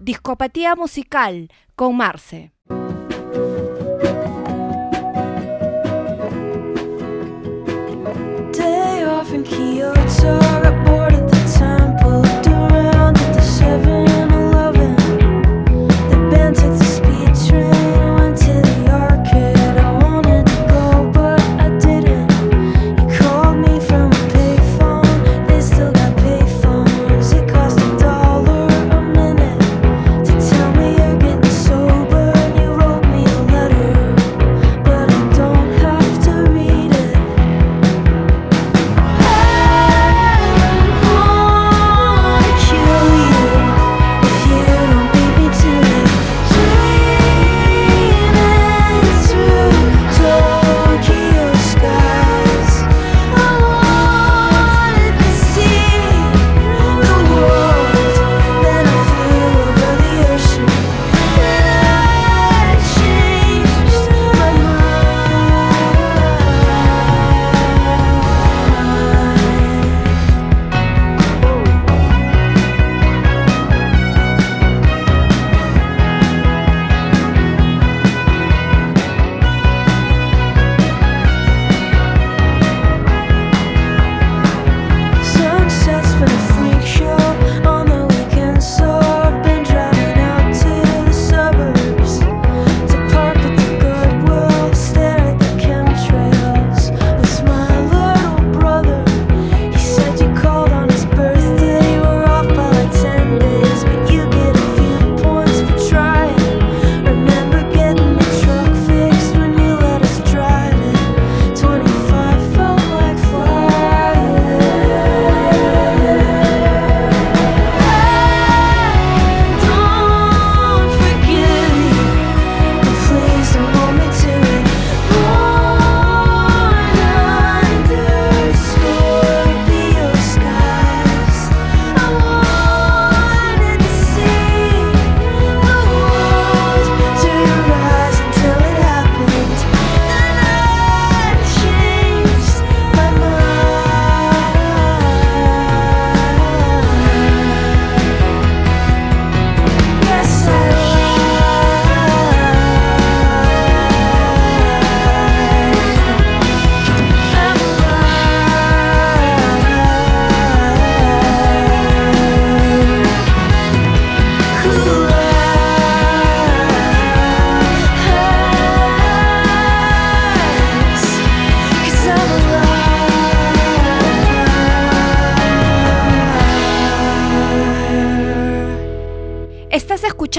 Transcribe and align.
Discopatía 0.00 0.76
Musical 0.76 1.50
con 1.74 1.96
Marce. 1.96 2.52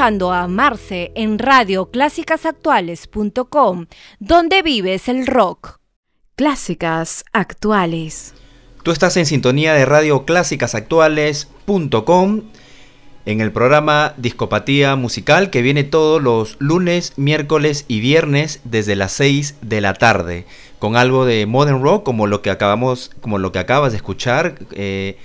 A 0.01 0.47
Marce 0.47 1.11
en 1.13 1.37
radioclásicasactuales.com, 1.37 3.87
donde 4.19 4.61
vives 4.61 5.09
el 5.09 5.27
rock. 5.27 5.79
Clásicas 6.35 7.25
Actuales. 7.33 8.33
Tú 8.83 8.91
estás 8.91 9.17
en 9.17 9.25
sintonía 9.25 9.73
de 9.73 9.83
radioclásicasactuales.com 9.83 12.43
en 13.25 13.41
el 13.41 13.51
programa 13.51 14.13
Discopatía 14.15 14.95
Musical 14.95 15.49
que 15.49 15.61
viene 15.61 15.83
todos 15.83 16.23
los 16.23 16.55
lunes, 16.59 17.11
miércoles 17.17 17.83
y 17.89 17.99
viernes 17.99 18.61
desde 18.63 18.95
las 18.95 19.11
6 19.11 19.55
de 19.61 19.81
la 19.81 19.95
tarde 19.95 20.45
con 20.79 20.95
algo 20.95 21.25
de 21.25 21.45
modern 21.45 21.83
rock 21.83 22.05
como 22.05 22.25
lo 22.25 22.41
que 22.41 22.51
acabamos 22.51 23.11
como 23.19 23.37
lo 23.37 23.51
que 23.51 23.59
acabas 23.59 23.91
de 23.91 23.97
escuchar 23.97 24.59
eh, 24.71 25.17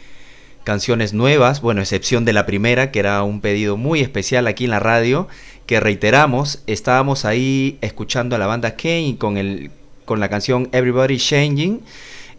canciones 0.64 1.12
nuevas, 1.12 1.61
bueno, 1.61 1.81
excepción 1.81 2.25
de 2.25 2.32
la 2.32 2.46
primera, 2.46 2.90
que 2.90 2.99
era 2.99 3.22
un 3.22 3.40
pedido 3.40 3.76
muy 3.76 4.00
especial 4.00 4.46
aquí 4.46 4.64
en 4.64 4.70
la 4.70 4.81
radio, 4.81 5.28
que 5.66 5.78
reiteramos, 5.78 6.62
estábamos 6.66 7.25
ahí 7.25 7.78
escuchando 7.81 8.34
a 8.34 8.38
la 8.38 8.46
banda 8.46 8.76
Kane 8.76 9.16
con, 9.19 9.37
el, 9.37 9.70
con 10.05 10.20
la 10.20 10.28
canción 10.28 10.69
Everybody 10.72 11.19
Changing. 11.19 11.82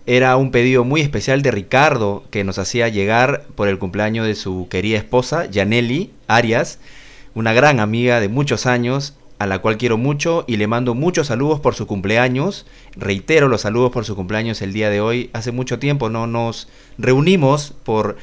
Era 0.08 0.36
un 0.38 0.52
pedido 0.52 0.84
muy 0.84 1.02
especial 1.02 1.42
de 1.42 1.50
Ricardo 1.52 2.24
que 2.30 2.44
nos 2.44 2.60
hacía 2.60 2.90
llegar 2.90 3.46
por 3.56 3.68
el 3.68 3.80
cumpleaños 3.80 4.28
de 4.28 4.36
su 4.36 4.68
querida 4.70 4.98
esposa, 4.98 5.48
Janelli 5.52 6.12
Arias, 6.28 6.80
una 7.34 7.54
gran 7.54 7.80
amiga 7.80 8.20
de 8.20 8.30
muchos 8.30 8.68
años 8.68 9.16
a 9.38 9.48
la 9.48 9.60
cual 9.60 9.78
quiero 9.78 9.98
mucho 9.98 10.46
y 10.48 10.58
le 10.58 10.68
mando 10.68 10.96
muchos 10.96 11.28
saludos 11.28 11.60
por 11.60 11.76
su 11.76 11.88
cumpleaños. 11.88 12.66
Reitero 12.96 13.48
los 13.48 13.62
saludos 13.62 13.92
por 13.92 14.06
su 14.06 14.16
cumpleaños 14.16 14.62
el 14.62 14.74
día 14.74 14.90
de 14.90 15.02
hoy. 15.02 15.30
Hace 15.34 15.52
mucho 15.52 15.80
tiempo 15.80 16.10
no 16.10 16.26
nos 16.28 16.70
reunimos 16.98 17.74
por, 17.84 18.18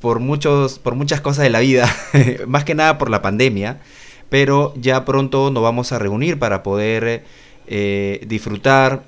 por, 0.00 0.20
muchos, 0.20 0.78
por 0.78 0.94
muchas 0.94 1.20
cosas 1.20 1.44
de 1.44 1.50
la 1.50 1.60
vida, 1.60 1.94
más 2.46 2.64
que 2.64 2.74
nada 2.74 2.98
por 2.98 3.10
la 3.10 3.22
pandemia, 3.22 3.80
pero 4.28 4.74
ya 4.76 5.04
pronto 5.04 5.50
nos 5.50 5.62
vamos 5.62 5.92
a 5.92 5.98
reunir 5.98 6.38
para 6.38 6.62
poder 6.62 7.24
eh, 7.66 8.24
disfrutar, 8.26 9.04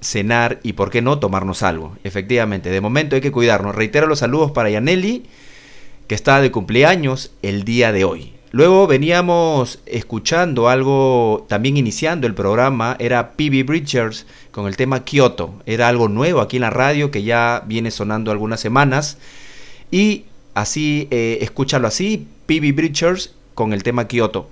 cenar 0.00 0.60
y, 0.62 0.74
por 0.74 0.90
qué 0.90 1.02
no, 1.02 1.18
tomarnos 1.18 1.62
algo. 1.62 1.96
Efectivamente, 2.04 2.70
de 2.70 2.80
momento 2.80 3.16
hay 3.16 3.22
que 3.22 3.32
cuidarnos. 3.32 3.74
Reitero 3.74 4.06
los 4.06 4.20
saludos 4.20 4.50
para 4.52 4.70
Yaneli, 4.70 5.24
que 6.06 6.14
está 6.14 6.40
de 6.40 6.50
cumpleaños 6.50 7.32
el 7.42 7.64
día 7.64 7.92
de 7.92 8.04
hoy. 8.04 8.33
Luego 8.54 8.86
veníamos 8.86 9.80
escuchando 9.84 10.68
algo, 10.68 11.44
también 11.48 11.76
iniciando 11.76 12.28
el 12.28 12.34
programa, 12.34 12.94
era 13.00 13.32
PB 13.32 13.64
Bridgers 13.66 14.26
con 14.52 14.68
el 14.68 14.76
tema 14.76 15.02
Kyoto. 15.02 15.54
Era 15.66 15.88
algo 15.88 16.08
nuevo 16.08 16.40
aquí 16.40 16.58
en 16.58 16.60
la 16.60 16.70
radio 16.70 17.10
que 17.10 17.24
ya 17.24 17.64
viene 17.66 17.90
sonando 17.90 18.30
algunas 18.30 18.60
semanas. 18.60 19.18
Y 19.90 20.26
así, 20.54 21.08
eh, 21.10 21.38
escúchalo 21.40 21.88
así, 21.88 22.28
PB 22.46 22.76
Bridgers 22.76 23.34
con 23.54 23.72
el 23.72 23.82
tema 23.82 24.06
Kyoto. 24.06 24.48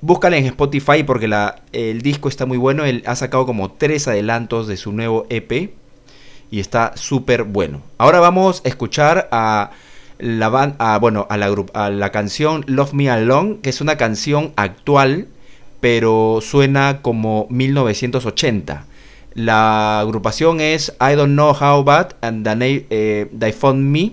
Búscale 0.00 0.38
en 0.38 0.46
Spotify 0.46 1.04
porque 1.04 1.30
el 1.72 2.02
disco 2.02 2.28
está 2.28 2.44
muy 2.44 2.58
bueno. 2.58 2.86
Él 2.86 3.04
ha 3.06 3.14
sacado 3.14 3.46
como 3.46 3.70
tres 3.70 4.08
adelantos 4.08 4.66
de 4.66 4.76
su 4.76 4.90
nuevo 4.90 5.28
EP 5.30 5.70
y 6.50 6.58
está 6.58 6.96
súper 6.96 7.44
bueno. 7.44 7.82
Ahora 7.98 8.18
vamos 8.18 8.62
a 8.64 8.68
escuchar 8.68 9.28
a 9.30 9.70
la 10.18 10.74
a, 10.78 10.98
bueno, 10.98 11.26
a 11.28 11.36
la, 11.90 12.10
canción 12.10 12.64
Love 12.66 12.92
Me 12.92 13.10
Alone, 13.10 13.58
que 13.62 13.70
es 13.70 13.80
una 13.80 13.96
canción 13.96 14.52
actual, 14.56 15.28
pero 15.80 16.40
suena 16.42 17.00
como 17.02 17.46
1980. 17.50 18.84
La 19.34 20.00
agrupación 20.00 20.60
es 20.60 20.94
I 21.00 21.14
Don't 21.14 21.34
Know 21.34 21.50
How 21.52 21.84
Bad 21.84 22.16
and 22.20 22.58
They, 22.58 22.86
eh, 22.90 23.54
Found 23.58 23.84
Me, 23.84 24.12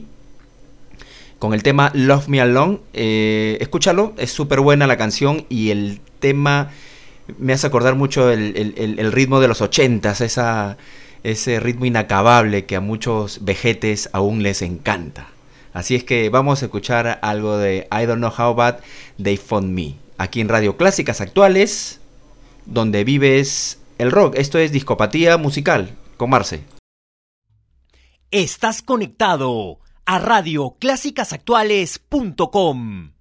con 1.40 1.54
el 1.54 1.64
tema 1.64 1.92
Love 1.96 2.28
Me 2.28 2.42
Alone. 2.42 2.80
Eh, 2.94 3.58
escúchalo, 3.60 4.14
es 4.18 4.32
súper 4.32 4.60
buena 4.60 4.86
la 4.86 4.98
canción 4.98 5.46
y 5.50 5.72
el 5.72 6.00
tema 6.20 6.70
me 7.40 7.54
hace 7.54 7.66
acordar 7.66 7.96
mucho 7.96 8.30
el, 8.30 9.12
ritmo 9.12 9.40
de 9.40 9.48
los 9.48 9.62
ochentas, 9.62 10.22
esa, 10.22 10.78
ese 11.24 11.60
ritmo 11.60 11.86
inacabable 11.86 12.66
que 12.66 12.76
a 12.76 12.82
muchos 12.82 13.44
vejetes 13.44 14.10
aún 14.14 14.44
les 14.44 14.62
encanta. 14.62 15.35
Así 15.76 15.94
es 15.94 16.04
que 16.06 16.30
vamos 16.30 16.62
a 16.62 16.66
escuchar 16.68 17.20
algo 17.22 17.58
de 17.58 17.90
I 17.92 18.06
Don't 18.06 18.20
Know 18.20 18.32
How 18.32 18.56
Bad 18.56 18.80
They 19.22 19.36
Found 19.36 19.74
Me, 19.74 19.96
aquí 20.18 20.40
en 20.40 20.48
Radio 20.48 20.78
Clásicas 20.78 21.20
Actuales, 21.20 22.00
donde 22.66 23.04
vives 23.04 23.82
el 23.98 24.10
rock. 24.10 24.36
Esto 24.38 24.58
es 24.58 24.72
Discopatía 24.72 25.36
Musical, 25.36 25.98
con 26.16 26.30
Marce. 26.30 26.64
Estás 28.32 28.82
conectado 28.82 29.80
a 30.06 30.18
radioclásicasactuales.com. 30.18 33.12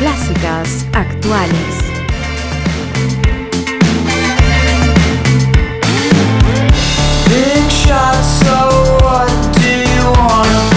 Clásicas 0.00 0.88
actuales. 0.92 1.91
Big 7.32 7.70
shots, 7.70 8.28
so 8.44 8.68
what 9.00 9.30
do 9.54 9.70
you 9.70 10.04
wanna 10.20 10.71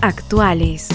actuales. 0.00 0.88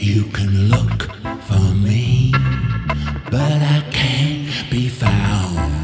You 0.00 0.24
can 0.26 0.68
look 0.68 1.10
for 1.42 1.74
me 1.74 2.30
but 3.30 3.60
I 3.62 3.84
can't 3.90 4.70
be 4.70 4.88
found. 4.88 5.77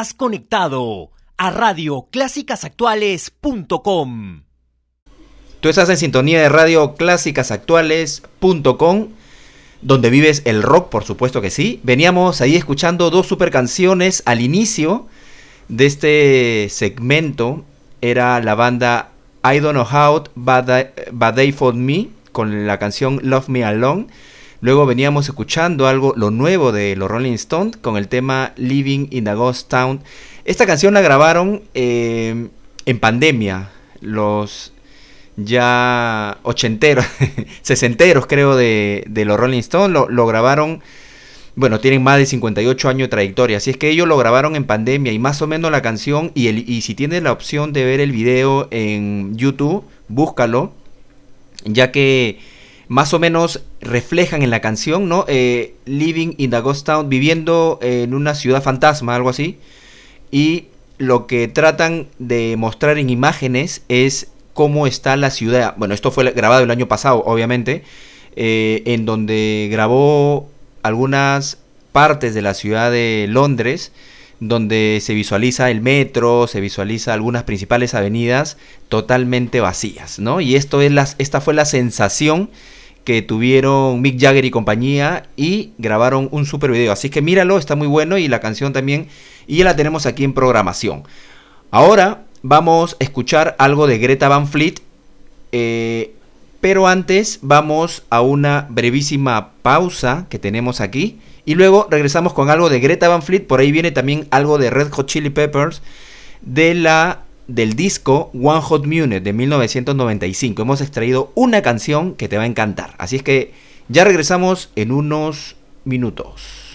Estás 0.00 0.14
conectado 0.14 1.10
a 1.36 1.50
radioclásicasactuales.com. 1.50 4.44
Tú 5.60 5.68
estás 5.68 5.90
en 5.90 5.98
sintonía 5.98 6.40
de 6.40 6.48
radio 6.48 6.94
clásicasactuales.com, 6.94 9.08
donde 9.82 10.08
vives 10.08 10.40
el 10.46 10.62
rock, 10.62 10.88
por 10.88 11.04
supuesto 11.04 11.42
que 11.42 11.50
sí. 11.50 11.80
Veníamos 11.82 12.40
ahí 12.40 12.56
escuchando 12.56 13.10
dos 13.10 13.26
super 13.26 13.50
canciones 13.50 14.22
al 14.24 14.40
inicio 14.40 15.06
de 15.68 15.84
este 15.84 16.68
segmento. 16.70 17.62
Era 18.00 18.40
la 18.40 18.54
banda 18.54 19.10
I 19.44 19.58
Don't 19.58 19.74
Know 19.74 19.86
How, 19.86 20.24
But 20.34 20.64
They, 20.64 20.86
But 21.12 21.34
They 21.34 21.52
Found 21.52 21.76
Me, 21.76 22.08
con 22.32 22.66
la 22.66 22.78
canción 22.78 23.20
Love 23.22 23.50
Me 23.50 23.64
Alone. 23.64 24.06
Luego 24.60 24.84
veníamos 24.84 25.26
escuchando 25.26 25.86
algo, 25.86 26.12
lo 26.16 26.30
nuevo 26.30 26.70
de 26.70 26.94
los 26.94 27.10
Rolling 27.10 27.32
Stones, 27.32 27.76
con 27.78 27.96
el 27.96 28.08
tema 28.08 28.52
Living 28.56 29.06
in 29.10 29.28
a 29.28 29.34
Ghost 29.34 29.68
Town. 29.68 30.00
Esta 30.44 30.66
canción 30.66 30.92
la 30.92 31.00
grabaron 31.00 31.62
eh, 31.74 32.48
en 32.84 32.98
pandemia. 32.98 33.70
Los 34.00 34.72
ya 35.36 36.38
ochenteros, 36.42 37.06
sesenteros 37.62 38.26
creo 38.26 38.56
de, 38.56 39.04
los 39.26 39.38
Rolling 39.38 39.60
Stones 39.60 39.92
lo, 39.92 40.08
lo 40.08 40.26
grabaron, 40.26 40.82
bueno, 41.56 41.80
tienen 41.80 42.02
más 42.02 42.18
de 42.18 42.26
58 42.26 42.88
años 42.88 43.06
de 43.06 43.08
trayectoria, 43.08 43.56
así 43.56 43.70
es 43.70 43.76
que 43.76 43.90
ellos 43.90 44.06
lo 44.06 44.16
grabaron 44.16 44.56
en 44.56 44.64
pandemia 44.64 45.12
y 45.12 45.18
más 45.18 45.40
o 45.42 45.46
menos 45.46 45.70
la 45.70 45.82
canción, 45.82 46.32
y, 46.34 46.48
el, 46.48 46.68
y 46.68 46.82
si 46.82 46.94
tienes 46.94 47.22
la 47.22 47.32
opción 47.32 47.72
de 47.72 47.84
ver 47.84 48.00
el 48.00 48.12
video 48.12 48.68
en 48.70 49.36
YouTube, 49.36 49.84
búscalo, 50.08 50.72
ya 51.64 51.92
que 51.92 52.38
más 52.88 53.14
o 53.14 53.18
menos 53.18 53.62
reflejan 53.80 54.42
en 54.42 54.50
la 54.50 54.60
canción, 54.60 55.08
¿no? 55.08 55.24
Eh, 55.28 55.74
living 55.86 56.34
in 56.38 56.50
the 56.50 56.60
Ghost 56.60 56.86
Town, 56.86 57.08
viviendo 57.08 57.78
en 57.82 58.14
una 58.14 58.34
ciudad 58.34 58.62
fantasma, 58.62 59.14
algo 59.14 59.30
así, 59.30 59.58
y 60.30 60.66
lo 60.98 61.26
que 61.26 61.48
tratan 61.48 62.08
de 62.18 62.56
mostrar 62.58 62.98
en 62.98 63.08
imágenes 63.08 63.82
es 63.88 64.28
cómo 64.52 64.86
está 64.86 65.16
la 65.16 65.30
ciudad. 65.30 65.74
Bueno, 65.78 65.94
esto 65.94 66.10
fue 66.10 66.30
grabado 66.32 66.62
el 66.62 66.70
año 66.70 66.88
pasado, 66.88 67.22
obviamente, 67.24 67.82
eh, 68.36 68.82
en 68.84 69.06
donde 69.06 69.68
grabó 69.70 70.50
algunas 70.82 71.58
partes 71.92 72.34
de 72.34 72.42
la 72.42 72.54
ciudad 72.54 72.90
de 72.90 73.26
Londres, 73.28 73.92
donde 74.38 74.98
se 75.02 75.14
visualiza 75.14 75.70
el 75.70 75.80
metro, 75.80 76.46
se 76.46 76.60
visualiza 76.60 77.14
algunas 77.14 77.44
principales 77.44 77.94
avenidas 77.94 78.56
totalmente 78.88 79.60
vacías, 79.60 80.18
¿no? 80.18 80.40
Y 80.40 80.56
esto 80.56 80.80
es 80.80 80.92
las, 80.92 81.14
esta 81.18 81.40
fue 81.40 81.54
la 81.54 81.64
sensación 81.64 82.50
tuvieron 83.26 84.00
Mick 84.00 84.20
Jagger 84.20 84.44
y 84.44 84.50
compañía 84.50 85.24
y 85.36 85.72
grabaron 85.78 86.28
un 86.30 86.46
super 86.46 86.70
video. 86.70 86.92
Así 86.92 87.10
que 87.10 87.22
míralo, 87.22 87.58
está 87.58 87.76
muy 87.76 87.86
bueno 87.86 88.18
y 88.18 88.28
la 88.28 88.40
canción 88.40 88.72
también. 88.72 89.08
Y 89.46 89.58
ya 89.58 89.64
la 89.64 89.76
tenemos 89.76 90.06
aquí 90.06 90.24
en 90.24 90.32
programación. 90.32 91.04
Ahora 91.70 92.24
vamos 92.42 92.96
a 93.00 93.04
escuchar 93.04 93.56
algo 93.58 93.86
de 93.86 93.98
Greta 93.98 94.28
Van 94.28 94.48
Fleet. 94.48 94.80
eh, 95.52 96.14
pero 96.60 96.86
antes 96.86 97.38
vamos 97.40 98.04
a 98.10 98.20
una 98.20 98.66
brevísima 98.68 99.52
pausa 99.62 100.26
que 100.28 100.38
tenemos 100.38 100.80
aquí. 100.80 101.18
Y 101.46 101.54
luego 101.54 101.88
regresamos 101.90 102.34
con 102.34 102.50
algo 102.50 102.68
de 102.68 102.80
Greta 102.80 103.08
Van 103.08 103.22
Fleet. 103.22 103.46
Por 103.46 103.60
ahí 103.60 103.72
viene 103.72 103.92
también 103.92 104.28
algo 104.30 104.58
de 104.58 104.68
Red 104.68 104.90
Hot 104.90 105.06
Chili 105.06 105.30
Peppers. 105.30 105.80
De 106.42 106.74
la, 106.74 107.22
del 107.54 107.74
disco 107.74 108.30
One 108.34 108.60
Hot 108.60 108.86
Minute 108.86 109.20
de 109.20 109.32
1995. 109.32 110.62
Hemos 110.62 110.80
extraído 110.80 111.32
una 111.34 111.62
canción 111.62 112.14
que 112.14 112.28
te 112.28 112.36
va 112.36 112.44
a 112.44 112.46
encantar. 112.46 112.94
Así 112.98 113.16
es 113.16 113.22
que 113.22 113.52
ya 113.88 114.04
regresamos 114.04 114.70
en 114.76 114.92
unos 114.92 115.56
minutos. 115.84 116.69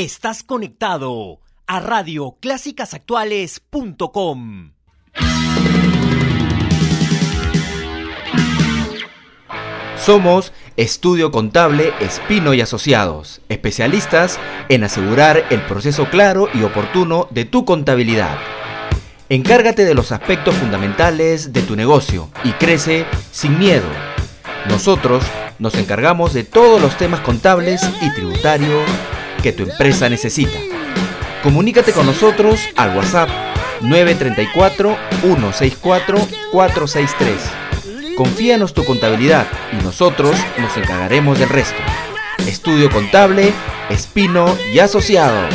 Estás 0.00 0.42
conectado 0.42 1.38
a 1.66 1.78
radioclásicasactuales.com. 1.78 4.72
Somos 9.98 10.54
Estudio 10.78 11.30
Contable 11.30 11.92
Espino 12.00 12.54
y 12.54 12.62
Asociados, 12.62 13.42
especialistas 13.50 14.40
en 14.70 14.84
asegurar 14.84 15.44
el 15.50 15.60
proceso 15.66 16.08
claro 16.08 16.48
y 16.54 16.62
oportuno 16.62 17.28
de 17.30 17.44
tu 17.44 17.66
contabilidad. 17.66 18.38
Encárgate 19.28 19.84
de 19.84 19.92
los 19.92 20.12
aspectos 20.12 20.54
fundamentales 20.54 21.52
de 21.52 21.60
tu 21.60 21.76
negocio 21.76 22.30
y 22.42 22.52
crece 22.52 23.04
sin 23.32 23.58
miedo. 23.58 23.90
Nosotros 24.66 25.22
nos 25.58 25.74
encargamos 25.74 26.32
de 26.32 26.44
todos 26.44 26.80
los 26.80 26.96
temas 26.96 27.20
contables 27.20 27.82
y 28.00 28.10
tributarios 28.14 28.88
que 29.42 29.52
tu 29.52 29.64
empresa 29.64 30.08
necesita. 30.08 30.58
Comunícate 31.42 31.92
con 31.92 32.06
nosotros 32.06 32.60
al 32.76 32.96
WhatsApp 32.96 33.28
934 33.80 34.96
164 35.22 36.18
463. 36.52 38.16
Confíanos 38.16 38.74
tu 38.74 38.84
contabilidad 38.84 39.46
y 39.72 39.82
nosotros 39.82 40.36
nos 40.58 40.76
encargaremos 40.76 41.38
del 41.38 41.48
resto. 41.48 41.78
Estudio 42.46 42.90
Contable, 42.90 43.52
Espino 43.88 44.56
y 44.72 44.78
Asociados. 44.80 45.54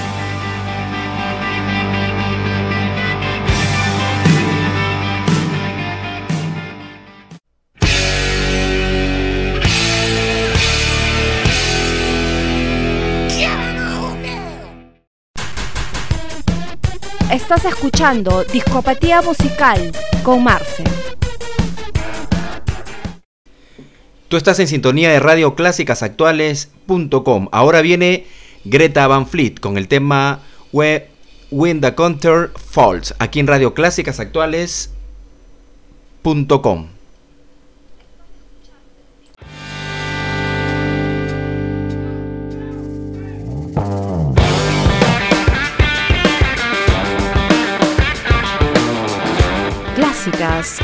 Estás 17.53 17.73
escuchando 17.73 18.45
Discopatía 18.45 19.21
Musical 19.21 19.91
con 20.23 20.41
Marce. 20.41 20.85
Tú 24.29 24.37
estás 24.37 24.57
en 24.59 24.69
sintonía 24.69 25.11
de 25.11 25.19
Radio 25.19 25.53
Clásicasactuales.com. 25.53 27.49
Ahora 27.51 27.81
viene 27.81 28.25
Greta 28.63 29.05
Van 29.07 29.27
Fleet 29.27 29.59
con 29.59 29.77
el 29.77 29.89
tema 29.89 30.39
When 30.71 31.81
the 31.81 31.93
Counter 31.93 32.51
Falls, 32.55 33.13
aquí 33.19 33.41
en 33.41 33.47
Radio. 33.47 33.73
Clásicas 33.73 34.21
actuales. 34.21 34.93
Of 50.41 50.81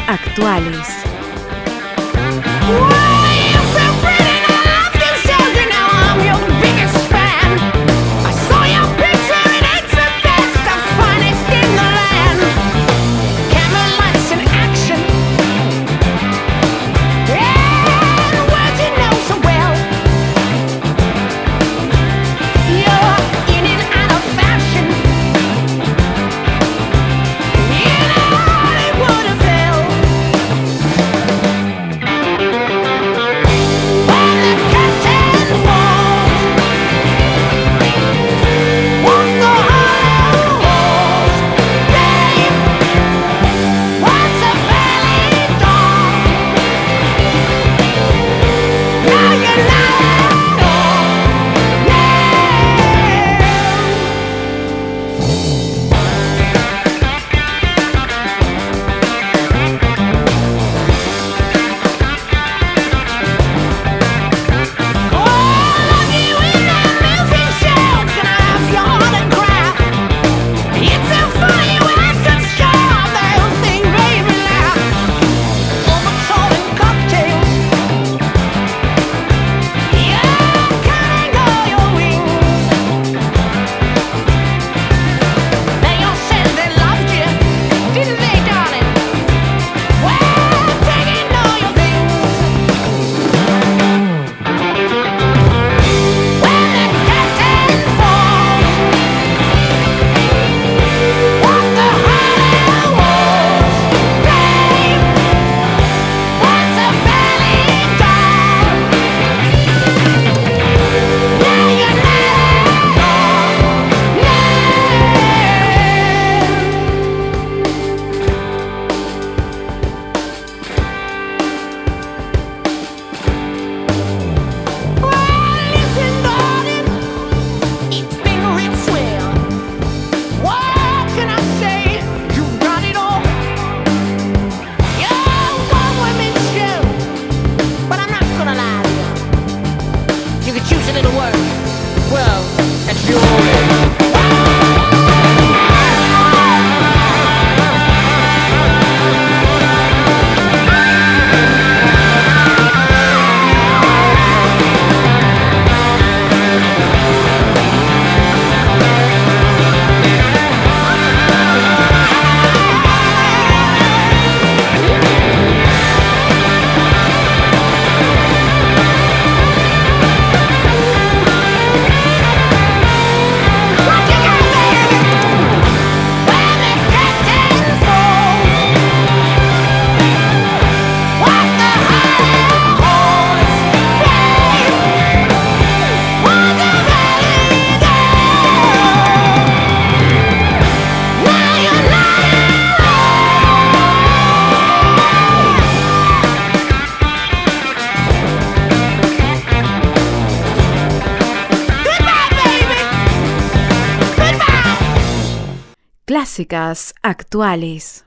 Actuales. 207.01 208.06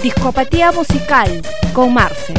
Discopatía 0.00 0.70
Musical 0.70 1.42
con 1.72 1.92
Marce. 1.92 2.34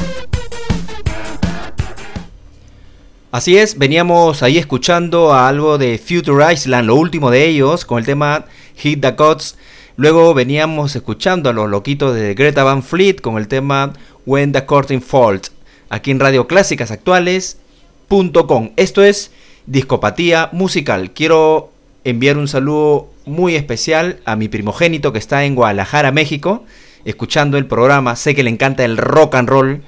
Así 3.34 3.58
es, 3.58 3.78
veníamos 3.78 4.41
ahí 4.43 4.58
escuchando 4.58 5.34
a 5.34 5.50
algo 5.50 5.78
de 5.78 5.97
Future 5.97 6.54
Island, 6.54 6.88
lo 6.88 6.95
último 6.95 7.30
de 7.30 7.45
ellos, 7.50 7.84
con 7.84 8.00
el 8.00 8.06
tema 8.06 8.45
Hit 8.78 9.02
the 9.02 9.13
Cuts. 9.17 9.58
Luego 9.97 10.34
veníamos 10.34 10.95
escuchando 10.95 11.50
a 11.50 11.54
los 11.54 11.69
loquitos 11.69 12.15
de 12.15 12.34
Greta 12.34 12.63
Van 12.63 12.82
Fleet 12.82 13.19
con 13.19 13.38
el 13.38 13.50
tema 13.50 13.91
When 14.26 14.54
the 14.54 14.65
Curtain 14.65 15.02
Falls, 15.02 15.52
aquí 15.89 16.12
en 16.12 16.19
Radio 16.21 16.47
Clásicas 16.47 16.91
Actuales.com. 16.91 18.71
Esto 18.78 19.04
es 19.04 19.32
Discopatía 19.65 20.47
Musical. 20.54 21.12
Quiero 21.12 21.74
enviar 22.06 22.38
un 22.38 22.47
saludo 22.47 23.10
muy 23.26 23.56
especial 23.56 24.21
a 24.24 24.38
mi 24.38 24.47
primogénito 24.47 25.12
que 25.12 25.19
está 25.19 25.43
en 25.43 25.56
Guadalajara, 25.56 26.13
México, 26.13 26.63
escuchando 27.06 27.58
el 27.58 27.66
programa. 27.66 28.16
Sé 28.16 28.36
que 28.36 28.44
le 28.44 28.50
encanta 28.50 28.86
el 28.86 28.98
rock 28.98 29.36
and 29.36 29.50
roll, 29.50 29.82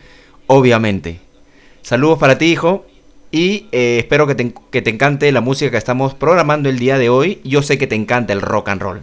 obviamente. 0.47 1.19
Saludos 1.82 2.19
para 2.19 2.38
ti, 2.38 2.45
hijo. 2.45 2.86
Y 3.32 3.65
eh, 3.71 3.97
espero 3.99 4.28
que 4.28 4.36
te, 4.36 4.89
encante 4.89 5.32
la 5.32 5.41
música 5.41 5.71
que 5.71 5.78
estamos 5.78 6.13
programando 6.13 6.69
el 6.69 6.78
día 6.78 6.97
de 6.97 7.10
hoy. 7.10 7.41
Yo 7.43 7.63
sé 7.63 7.80
que 7.80 7.88
te 7.88 7.95
encanta 7.95 8.32
el 8.32 8.41
rock 8.41 8.69
and 8.69 8.82
roll. 8.82 9.02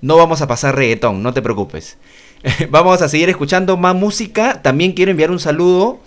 No 0.00 0.16
vamos 0.16 0.40
a 0.40 0.46
pasar 0.46 0.76
reggaetón, 0.76 1.22
no 1.22 1.34
te 1.34 1.42
preocupes. 1.42 1.98
vamos 2.70 3.02
a 3.02 3.08
seguir 3.08 3.28
escuchando 3.28 3.76
más 3.76 3.94
música. 3.94 4.62
También 4.62 4.92
quiero 4.92 5.10
enviar 5.10 5.30
un 5.30 5.40
saludo 5.40 6.00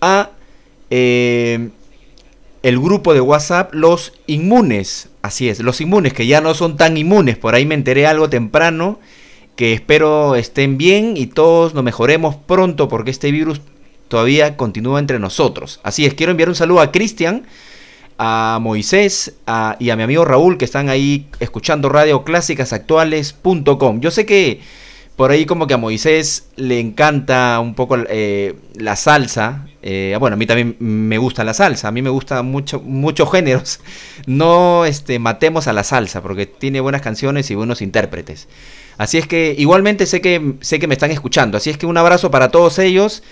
a 0.00 0.30
eh, 0.90 1.70
el 2.62 2.78
grupo 2.78 3.14
de 3.14 3.20
WhatsApp 3.20 3.72
Los 3.72 4.12
Inmunes. 4.26 5.08
Así 5.22 5.48
es, 5.48 5.60
los 5.60 5.80
inmunes 5.80 6.12
que 6.12 6.26
ya 6.26 6.40
no 6.40 6.54
son 6.54 6.76
tan 6.76 6.96
inmunes. 6.96 7.36
Por 7.36 7.54
ahí 7.54 7.66
me 7.66 7.74
enteré 7.74 8.06
algo 8.06 8.28
temprano. 8.28 8.98
Que 9.58 9.72
espero 9.72 10.36
estén 10.36 10.78
bien 10.78 11.16
y 11.16 11.26
todos 11.26 11.74
nos 11.74 11.82
mejoremos 11.82 12.36
pronto 12.36 12.86
porque 12.86 13.10
este 13.10 13.32
virus 13.32 13.60
todavía 14.06 14.56
continúa 14.56 15.00
entre 15.00 15.18
nosotros. 15.18 15.80
Así 15.82 16.06
es, 16.06 16.14
quiero 16.14 16.30
enviar 16.30 16.48
un 16.48 16.54
saludo 16.54 16.80
a 16.80 16.92
Cristian, 16.92 17.44
a 18.18 18.60
Moisés 18.62 19.34
y 19.80 19.90
a 19.90 19.96
mi 19.96 20.02
amigo 20.04 20.24
Raúl 20.24 20.58
que 20.58 20.64
están 20.64 20.88
ahí 20.88 21.26
escuchando 21.40 21.88
radio 21.88 22.22
clásicasactuales.com. 22.22 23.98
Yo 23.98 24.12
sé 24.12 24.26
que 24.26 24.60
por 25.16 25.32
ahí 25.32 25.44
como 25.44 25.66
que 25.66 25.74
a 25.74 25.78
Moisés 25.78 26.50
le 26.54 26.78
encanta 26.78 27.58
un 27.58 27.74
poco 27.74 27.96
eh, 28.08 28.54
la 28.76 28.94
salsa. 28.94 29.66
eh, 29.82 30.16
bueno, 30.20 30.34
a 30.34 30.36
mí 30.36 30.46
también 30.46 30.76
me 30.78 31.18
gusta 31.18 31.42
la 31.42 31.52
salsa. 31.52 31.88
A 31.88 31.90
mí 31.90 32.00
me 32.00 32.10
gustan 32.10 32.46
mucho, 32.46 32.78
muchos 32.78 33.28
géneros. 33.32 33.80
No 34.26 34.84
este, 34.84 35.18
matemos 35.18 35.66
a 35.66 35.72
la 35.72 35.82
salsa 35.82 36.22
porque 36.22 36.46
tiene 36.46 36.78
buenas 36.78 37.02
canciones 37.02 37.50
y 37.50 37.56
buenos 37.56 37.82
intérpretes. 37.82 38.46
Así 38.98 39.16
es 39.16 39.26
que 39.26 39.54
igualmente 39.56 40.06
sé 40.06 40.20
que, 40.20 40.54
sé 40.60 40.80
que 40.80 40.88
me 40.88 40.94
están 40.94 41.12
escuchando. 41.12 41.56
Así 41.56 41.70
es 41.70 41.78
que 41.78 41.86
un 41.86 41.96
abrazo 41.96 42.30
para 42.30 42.50
todos 42.50 42.78
ellos. 42.80 43.22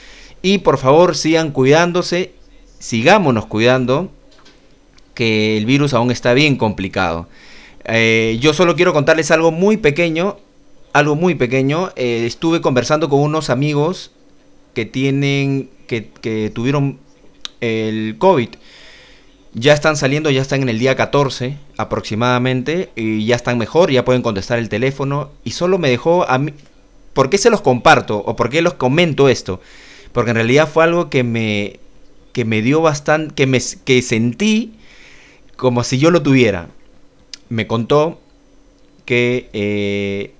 Y 0.40 0.59
por 0.59 0.79
favor 0.79 1.16
sigan 1.16 1.50
cuidándose. 1.50 2.33
Sigámonos 2.79 3.46
cuidando. 3.46 4.11
Que 5.12 5.57
el 5.57 5.66
virus 5.66 5.92
aún 5.92 6.11
está 6.12 6.35
bien 6.35 6.57
complicado. 6.57 7.29
Eh, 7.85 8.38
yo 8.40 8.55
solo 8.55 8.76
quiero 8.76 8.92
contarles 8.92 9.33
algo 9.33 9.50
muy 9.50 9.76
pequeño. 9.76 10.38
Algo 10.92 11.16
muy 11.16 11.35
pequeño. 11.35 11.90
Eh, 11.96 12.24
estuve 12.26 12.61
conversando 12.61 13.09
con 13.09 13.20
unos 13.20 13.50
amigos 13.50 14.12
que 14.72 14.87
tienen. 14.87 15.68
que, 15.88 16.09
que 16.20 16.50
tuvieron 16.55 17.00
el 17.61 18.16
COVID. 18.18 18.50
Ya 19.59 19.73
están 19.73 19.97
saliendo, 19.97 20.29
ya 20.29 20.42
están 20.42 20.61
en 20.61 20.69
el 20.69 20.79
día 20.79 20.97
14 20.97 21.57
aproximadamente. 21.79 22.90
Y 22.95 23.25
ya 23.25 23.37
están 23.37 23.57
mejor, 23.57 23.90
ya 23.90 24.05
pueden 24.05 24.21
contestar 24.23 24.59
el 24.59 24.69
teléfono. 24.69 25.31
Y 25.45 25.53
solo 25.53 25.79
me 25.79 25.88
dejó 25.88 26.29
a 26.29 26.37
mí. 26.38 26.53
¿Por 27.14 27.31
qué 27.31 27.38
se 27.38 27.49
los 27.49 27.62
comparto? 27.62 28.19
¿O 28.19 28.37
por 28.37 28.51
qué 28.51 28.61
los 28.61 28.75
comento 28.75 29.31
esto? 29.31 29.61
Porque 30.12 30.31
en 30.33 30.37
realidad 30.37 30.69
fue 30.69 30.85
algo 30.85 31.09
que 31.09 31.23
me. 31.25 31.81
que 32.35 32.45
me 32.45 32.61
dio 32.61 32.83
bastante. 32.83 33.35
que 33.35 33.47
me 33.47 33.59
que 33.85 34.03
sentí 34.03 34.75
como 35.57 35.85
si 35.85 35.97
yo 35.99 36.11
lo 36.11 36.23
tuviera. 36.23 36.69
Me 37.49 37.66
contó 37.66 38.21
que 39.07 39.49
eh, 39.55 40.33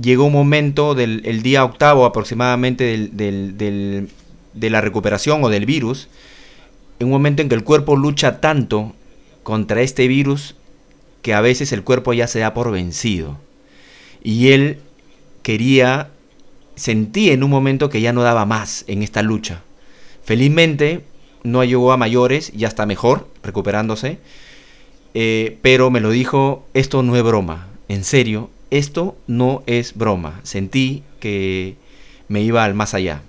llegó 0.00 0.26
un 0.26 0.32
momento 0.32 0.94
del 0.94 1.22
el 1.24 1.42
día 1.42 1.64
octavo 1.64 2.04
aproximadamente 2.04 2.84
del, 2.84 3.16
del- 3.16 3.56
del- 3.58 4.08
de 4.52 4.70
la 4.70 4.80
recuperación 4.80 5.42
o 5.42 5.48
del 5.48 5.66
virus, 5.66 6.06
en 6.98 7.06
un 7.06 7.12
momento 7.12 7.42
en 7.42 7.48
que 7.48 7.54
el 7.54 7.64
cuerpo 7.64 7.96
lucha 7.96 8.40
tanto 8.40 8.92
contra 9.42 9.82
este 9.82 10.08
virus 10.08 10.56
que 11.22 11.34
a 11.34 11.40
veces 11.40 11.72
el 11.72 11.82
cuerpo 11.82 12.12
ya 12.12 12.26
se 12.26 12.40
da 12.40 12.54
por 12.54 12.70
vencido. 12.70 13.38
Y 14.22 14.48
él 14.48 14.78
quería, 15.42 16.10
sentía 16.76 17.32
en 17.32 17.42
un 17.42 17.50
momento 17.50 17.88
que 17.88 18.00
ya 18.00 18.12
no 18.12 18.22
daba 18.22 18.44
más 18.46 18.84
en 18.88 19.02
esta 19.02 19.22
lucha. 19.22 19.62
Felizmente 20.22 21.02
no 21.42 21.62
llegó 21.64 21.92
a 21.92 21.96
mayores, 21.96 22.52
ya 22.54 22.68
está 22.68 22.86
mejor, 22.86 23.28
recuperándose. 23.42 24.18
Eh, 25.14 25.58
pero 25.62 25.90
me 25.90 26.00
lo 26.00 26.10
dijo, 26.10 26.66
esto 26.74 27.02
no 27.02 27.16
es 27.16 27.22
broma, 27.22 27.68
en 27.88 28.02
serio, 28.02 28.50
esto 28.70 29.16
no 29.26 29.62
es 29.66 29.94
broma. 29.94 30.40
Sentí 30.42 31.04
que 31.20 31.76
me 32.28 32.42
iba 32.42 32.64
al 32.64 32.74
más 32.74 32.94
allá. 32.94 33.22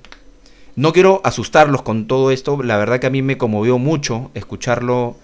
No 0.75 0.91
quiero 0.91 1.21
asustarlos 1.23 1.83
con 1.83 2.07
todo 2.07 2.31
esto, 2.31 2.61
la 2.61 2.77
verdad 2.77 2.99
que 2.99 3.07
a 3.07 3.09
mí 3.09 3.21
me 3.21 3.37
conmovió 3.37 3.77
mucho 3.77 4.31
escucharlo 4.33 5.15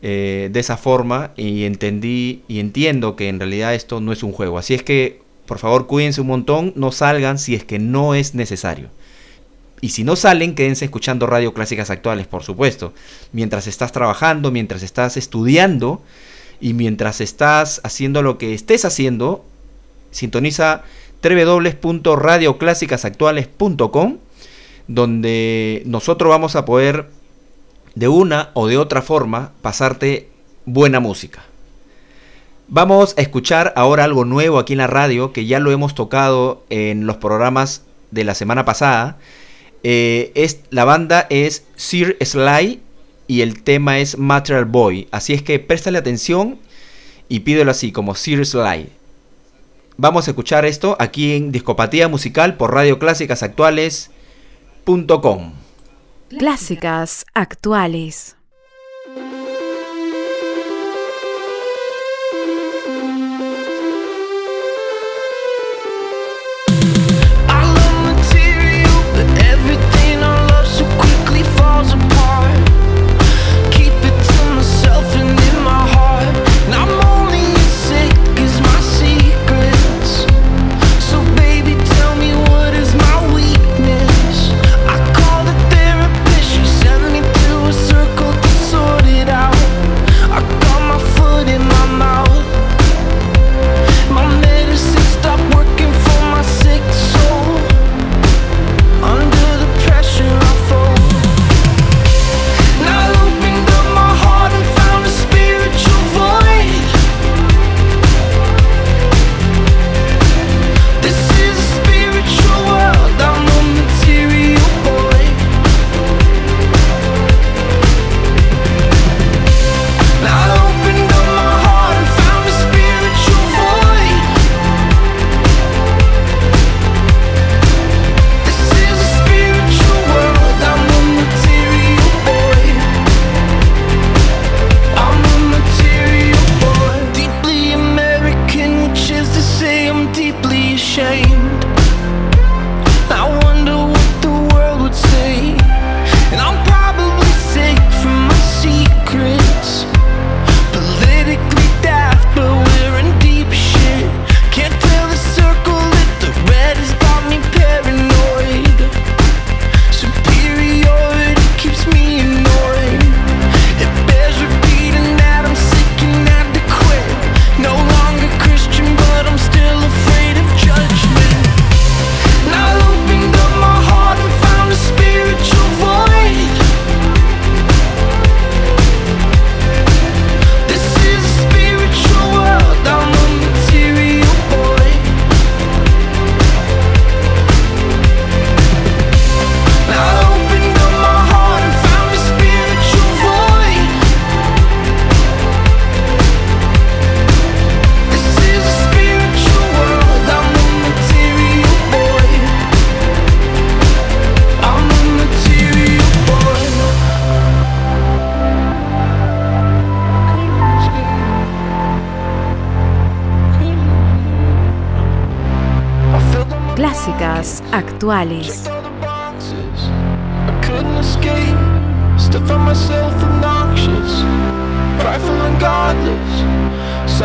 eh, 0.00 0.48
de 0.50 0.60
esa 0.60 0.76
forma 0.76 1.32
y 1.36 1.64
entendí 1.64 2.42
y 2.48 2.60
entiendo 2.60 3.16
que 3.16 3.28
en 3.28 3.38
realidad 3.38 3.74
esto 3.74 4.00
no 4.00 4.12
es 4.12 4.22
un 4.22 4.32
juego. 4.32 4.56
Así 4.56 4.72
es 4.72 4.82
que, 4.82 5.20
por 5.46 5.58
favor, 5.58 5.86
cuídense 5.86 6.22
un 6.22 6.28
montón, 6.28 6.72
no 6.74 6.90
salgan 6.90 7.38
si 7.38 7.54
es 7.54 7.64
que 7.64 7.78
no 7.78 8.14
es 8.14 8.34
necesario. 8.34 8.88
Y 9.82 9.90
si 9.90 10.04
no 10.04 10.16
salen, 10.16 10.54
quédense 10.54 10.86
escuchando 10.86 11.26
Radio 11.26 11.52
Clásicas 11.52 11.90
Actuales, 11.90 12.26
por 12.26 12.42
supuesto. 12.42 12.94
Mientras 13.32 13.66
estás 13.66 13.92
trabajando, 13.92 14.50
mientras 14.50 14.82
estás 14.82 15.18
estudiando 15.18 16.00
y 16.60 16.72
mientras 16.72 17.20
estás 17.20 17.82
haciendo 17.84 18.22
lo 18.22 18.38
que 18.38 18.54
estés 18.54 18.86
haciendo, 18.86 19.44
sintoniza 20.10 20.82
www.radioclásicasactuales.com 21.22 24.16
donde 24.88 25.82
nosotros 25.86 26.30
vamos 26.30 26.56
a 26.56 26.64
poder 26.64 27.08
de 27.94 28.08
una 28.08 28.50
o 28.54 28.66
de 28.66 28.78
otra 28.78 29.02
forma 29.02 29.52
pasarte 29.62 30.28
buena 30.64 31.00
música. 31.00 31.44
Vamos 32.68 33.14
a 33.16 33.22
escuchar 33.22 33.72
ahora 33.76 34.04
algo 34.04 34.24
nuevo 34.24 34.58
aquí 34.58 34.74
en 34.74 34.78
la 34.78 34.86
radio 34.86 35.32
que 35.32 35.46
ya 35.46 35.60
lo 35.60 35.70
hemos 35.70 35.94
tocado 35.94 36.64
en 36.68 37.06
los 37.06 37.16
programas 37.16 37.82
de 38.10 38.24
la 38.24 38.34
semana 38.34 38.64
pasada. 38.64 39.18
Eh, 39.82 40.32
es, 40.34 40.60
la 40.70 40.84
banda 40.84 41.26
es 41.30 41.64
Sir 41.76 42.16
Sly 42.20 42.80
y 43.28 43.40
el 43.42 43.62
tema 43.62 43.98
es 43.98 44.18
Material 44.18 44.64
Boy. 44.64 45.08
Así 45.12 45.32
es 45.32 45.42
que 45.42 45.58
préstale 45.58 45.98
atención 45.98 46.58
y 47.28 47.40
pídelo 47.40 47.70
así 47.70 47.92
como 47.92 48.14
Sir 48.14 48.44
Sly. 48.44 48.90
Vamos 49.96 50.26
a 50.26 50.32
escuchar 50.32 50.66
esto 50.66 50.96
aquí 50.98 51.34
en 51.34 51.52
Discopatía 51.52 52.08
Musical 52.08 52.56
por 52.56 52.74
Radio 52.74 52.98
Clásicas 52.98 53.42
Actuales.com. 53.42 54.15
Clásicas 56.28 57.26
actuales. 57.34 58.35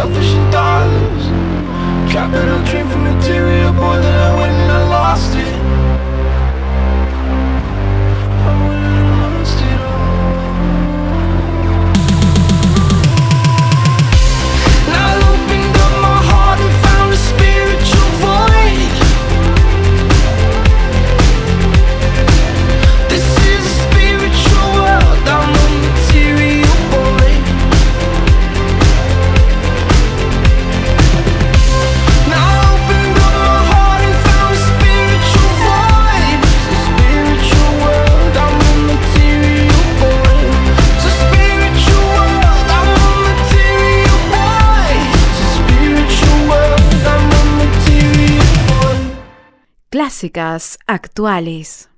selfish 0.02 0.34
in 0.34 0.50
dollars 0.50 1.26
Capital 2.12 2.60
dream 2.66 2.90
for 2.90 2.98
material 2.98 3.72
more 3.72 3.98
than 3.98 4.16
I 4.30 4.36
went 4.36 4.54
and 4.64 4.72
I 4.72 4.82
lost 4.90 5.36
it. 5.36 5.51
actuales. 50.88 51.90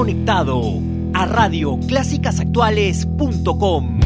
conectado 0.00 0.80
a 1.12 1.26
radioclásicasactuales.com. 1.26 4.00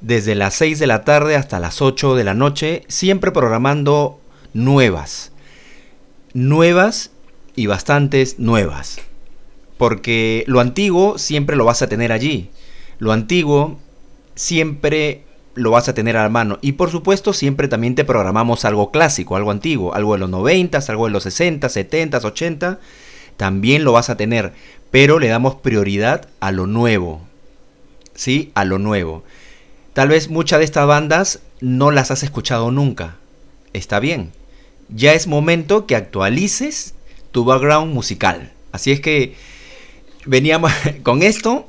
desde 0.00 0.36
las 0.36 0.54
6 0.54 0.78
de 0.78 0.86
la 0.86 1.02
tarde 1.02 1.34
hasta 1.34 1.58
las 1.58 1.82
8 1.82 2.14
de 2.14 2.22
la 2.22 2.34
noche, 2.34 2.84
siempre 2.86 3.32
programando 3.32 4.20
nuevas. 4.54 5.32
Nuevas 6.32 7.10
y 7.54 7.66
bastantes 7.66 8.38
nuevas. 8.38 8.98
Porque 9.76 10.44
lo 10.46 10.60
antiguo 10.60 11.18
siempre 11.18 11.56
lo 11.56 11.64
vas 11.64 11.82
a 11.82 11.88
tener 11.88 12.12
allí. 12.12 12.50
Lo 12.98 13.12
antiguo 13.12 13.78
siempre 14.34 15.24
lo 15.54 15.70
vas 15.70 15.88
a 15.88 15.94
tener 15.94 16.16
a 16.16 16.22
la 16.22 16.28
mano. 16.28 16.58
Y 16.62 16.72
por 16.72 16.90
supuesto, 16.90 17.32
siempre 17.32 17.68
también 17.68 17.94
te 17.94 18.04
programamos 18.04 18.64
algo 18.64 18.90
clásico, 18.90 19.36
algo 19.36 19.50
antiguo, 19.50 19.94
algo 19.94 20.14
de 20.14 20.20
los 20.20 20.30
90, 20.30 20.78
algo 20.88 21.06
de 21.06 21.12
los 21.12 21.24
60, 21.24 21.68
70, 21.68 22.18
80. 22.18 22.78
También 23.36 23.84
lo 23.84 23.92
vas 23.92 24.10
a 24.10 24.16
tener. 24.16 24.52
Pero 24.90 25.18
le 25.18 25.28
damos 25.28 25.56
prioridad 25.56 26.28
a 26.40 26.52
lo 26.52 26.66
nuevo. 26.66 27.20
¿Sí? 28.14 28.52
A 28.54 28.64
lo 28.64 28.78
nuevo. 28.78 29.24
Tal 29.92 30.08
vez 30.08 30.28
muchas 30.28 30.60
de 30.60 30.64
estas 30.64 30.86
bandas 30.86 31.40
no 31.60 31.90
las 31.90 32.10
has 32.10 32.22
escuchado 32.22 32.70
nunca. 32.70 33.16
Está 33.72 34.00
bien. 34.00 34.32
Ya 34.88 35.12
es 35.14 35.26
momento 35.26 35.86
que 35.86 35.96
actualices 35.96 36.94
tu 37.32 37.44
background 37.44 37.92
musical. 37.92 38.52
Así 38.72 38.92
es 38.92 39.00
que 39.00 39.34
veníamos 40.26 40.72
con 41.02 41.22
esto 41.22 41.66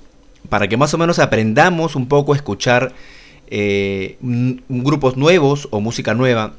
para 0.49 0.67
que 0.67 0.77
más 0.77 0.93
o 0.93 0.97
menos 0.97 1.19
aprendamos 1.19 1.95
un 1.95 2.07
poco 2.07 2.33
a 2.33 2.35
escuchar 2.35 2.93
eh, 3.47 4.17
grupos 4.69 5.17
nuevos 5.17 5.67
o 5.71 5.81
música 5.81 6.13
nueva. 6.13 6.53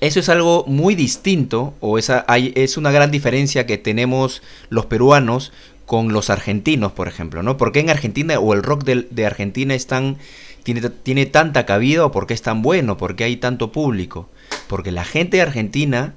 Eso 0.00 0.20
es 0.20 0.28
algo 0.28 0.64
muy 0.66 0.94
distinto 0.94 1.74
o 1.80 1.98
esa, 1.98 2.24
hay, 2.28 2.52
es 2.56 2.76
una 2.76 2.90
gran 2.90 3.10
diferencia 3.10 3.66
que 3.66 3.78
tenemos 3.78 4.42
los 4.68 4.86
peruanos 4.86 5.52
con 5.86 6.12
los 6.12 6.30
argentinos, 6.30 6.92
por 6.92 7.08
ejemplo, 7.08 7.42
¿no? 7.42 7.56
¿Por 7.56 7.72
qué 7.72 7.80
en 7.80 7.90
Argentina 7.90 8.38
o 8.38 8.54
el 8.54 8.62
rock 8.62 8.84
del- 8.84 9.08
de, 9.10 9.26
Argentina 9.26 9.74
es 9.74 9.86
tan, 9.86 10.18
tiene, 10.62 10.82
tiene 10.90 11.26
tanta 11.26 11.66
cabida 11.66 12.04
o 12.06 12.12
por 12.12 12.26
qué 12.26 12.34
es 12.34 12.42
tan 12.42 12.62
bueno? 12.62 12.96
¿Por 12.96 13.16
qué 13.16 13.24
hay 13.24 13.36
tanto 13.36 13.72
público? 13.72 14.28
Porque 14.68 14.92
la 14.92 15.04
gente 15.04 15.36
de 15.36 15.42
Argentina 15.42 16.14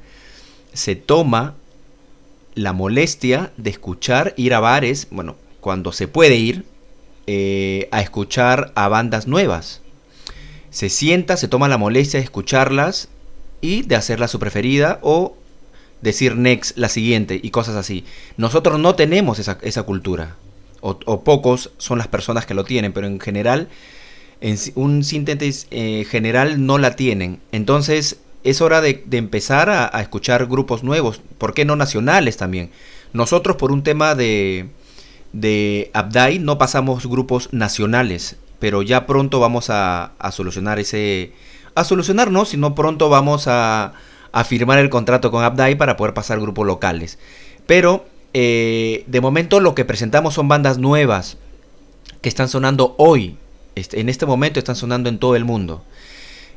se 0.74 0.96
toma 0.96 1.56
la 2.56 2.74
molestia 2.74 3.52
de 3.58 3.70
escuchar, 3.70 4.34
ir 4.36 4.54
a 4.54 4.60
bares, 4.60 5.08
bueno, 5.12 5.36
cuando 5.60 5.92
se 5.92 6.08
puede 6.08 6.36
ir, 6.36 6.66
eh, 7.28 7.88
a 7.92 8.02
escuchar 8.02 8.72
a 8.76 8.88
bandas 8.88 9.28
nuevas. 9.28 9.82
Se 10.70 10.90
sienta, 10.90 11.38
se 11.38 11.48
toma 11.48 11.68
la 11.68 11.78
molestia 11.78 12.20
de 12.20 12.24
escucharlas 12.24 13.10
y 13.62 13.84
de 13.84 13.96
hacerla 13.96 14.28
su 14.28 14.40
preferida 14.40 15.00
o 15.02 15.36
decir 16.02 16.36
next, 16.36 16.78
la 16.78 16.90
siguiente 16.90 17.40
y 17.42 17.50
cosas 17.52 17.76
así. 17.76 18.06
Nosotros 18.38 18.80
no 18.80 18.96
tenemos 18.96 19.40
esa, 19.40 19.58
esa 19.62 19.84
cultura. 19.84 20.36
O, 20.82 21.00
o 21.06 21.24
pocos 21.24 21.72
son 21.78 21.98
las 21.98 22.08
personas 22.08 22.46
que 22.46 22.54
lo 22.54 22.64
tienen, 22.64 22.94
pero 22.94 23.08
en 23.08 23.20
general, 23.20 23.68
en 24.42 24.58
un 24.76 25.04
síntesis 25.04 25.68
eh, 25.72 26.06
general 26.10 26.66
no 26.66 26.78
la 26.78 26.96
tienen. 26.96 27.40
Entonces 27.52 28.20
es 28.44 28.62
hora 28.62 28.82
de, 28.82 29.04
empezar 29.12 29.70
a, 29.70 29.88
escuchar 30.02 30.46
grupos 30.46 30.84
nuevos, 30.84 31.22
¿por 31.38 31.54
qué 31.54 31.66
no 31.66 31.76
nacionales 31.76 32.38
también? 32.38 32.70
Nosotros 33.14 33.58
por 33.58 33.72
un 33.72 33.84
tema 33.84 34.16
de, 34.16 34.70
de 35.34 35.92
Abdai 35.94 36.40
no 36.40 36.58
pasamos 36.58 37.08
grupos 37.08 37.50
nacionales, 37.52 38.38
pero 38.60 38.82
ya 38.84 39.06
pronto 39.06 39.40
vamos 39.40 39.70
a, 39.70 40.12
a 40.20 40.32
solucionar 40.32 40.80
ese... 40.80 41.34
A 41.76 41.84
solucionar 41.84 42.32
no, 42.32 42.46
sino 42.46 42.74
pronto 42.74 43.08
vamos 43.10 43.48
a, 43.48 43.94
a 44.32 44.44
firmar 44.44 44.80
el 44.80 44.90
contrato 44.90 45.32
con 45.32 45.44
Abdai 45.44 45.76
para 45.76 45.98
poder 45.98 46.14
pasar 46.14 46.40
grupos 46.40 46.66
locales. 46.66 47.20
Pero 47.66 48.06
eh, 48.34 49.04
de 49.08 49.22
momento 49.22 49.60
lo 49.60 49.74
que 49.74 49.86
presentamos 49.86 50.36
son 50.36 50.48
bandas 50.48 50.78
nuevas 50.78 51.38
que 52.22 52.30
están 52.30 52.50
sonando 52.50 52.96
hoy. 52.98 53.38
En 53.92 54.10
este 54.10 54.26
momento 54.26 54.60
están 54.60 54.76
sonando 54.76 55.10
en 55.10 55.20
todo 55.20 55.36
el 55.36 55.46
mundo. 55.46 55.84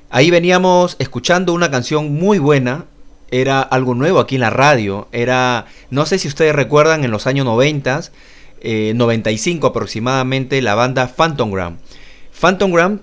Ahí 0.08 0.30
veníamos 0.30 0.96
escuchando 0.98 1.52
una 1.52 1.70
canción 1.70 2.14
muy 2.14 2.38
buena. 2.38 2.86
Era 3.30 3.60
algo 3.60 3.94
nuevo 3.94 4.18
aquí 4.18 4.36
en 4.36 4.40
la 4.40 4.50
radio. 4.50 5.06
Era, 5.12 5.66
no 5.90 6.06
sé 6.06 6.18
si 6.18 6.28
ustedes 6.28 6.54
recuerdan, 6.54 7.04
en 7.04 7.10
los 7.10 7.26
años 7.26 7.44
90, 7.44 8.10
eh, 8.62 8.92
95 8.96 9.66
aproximadamente, 9.66 10.62
la 10.62 10.74
banda 10.74 11.08
Phantomgram. 11.08 11.76
Phantomgram 12.32 13.00